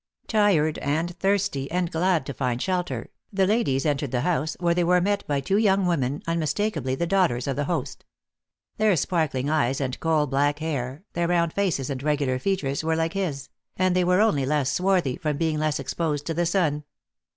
Tired 0.25 0.79
and 0.79 1.15
thirsty, 1.19 1.69
and 1.69 1.91
glad 1.91 2.25
to 2.25 2.33
find 2.33 2.59
shelter, 2.59 3.11
the 3.31 3.45
ladies 3.45 3.85
entered 3.85 4.09
the 4.09 4.21
house, 4.21 4.57
where 4.59 4.73
they 4.73 4.83
were 4.83 4.99
met 4.99 5.23
by 5.27 5.39
two 5.41 5.57
young 5.59 5.85
women, 5.85 6.23
unmistakably 6.25 6.95
the 6.95 7.05
daughters 7.05 7.45
of 7.45 7.55
the 7.55 7.65
host. 7.65 8.03
Their 8.77 8.95
sparkling 8.95 9.47
eyes 9.47 9.79
and 9.79 9.99
coal 9.99 10.25
black 10.25 10.57
hair, 10.57 11.03
their 11.13 11.27
round 11.27 11.53
faces 11.53 11.91
and 11.91 12.01
regular 12.01 12.39
features, 12.39 12.83
were 12.83 12.95
like 12.95 13.13
his; 13.13 13.49
and 13.77 13.95
they 13.95 14.03
were 14.03 14.21
only 14.21 14.43
less 14.43 14.71
swarthy, 14.71 15.17
from 15.17 15.37
being 15.37 15.59
less 15.59 15.79
exposed 15.79 16.25
to 16.25 16.33
the 16.33 16.47
sun. 16.47 16.83